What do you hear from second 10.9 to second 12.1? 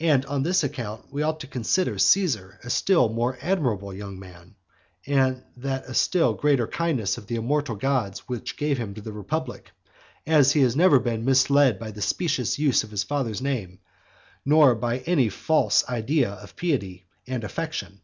been misled by the